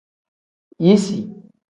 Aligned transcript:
Yisi. 0.83 1.17